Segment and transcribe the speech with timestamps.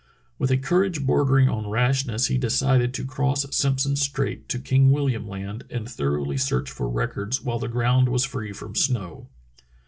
[0.39, 5.27] With a courage bordering on rashness he decided to cross Simpson Strait to King WiUiam
[5.27, 9.27] Land and thoroughly search for records while the ground was free from snow.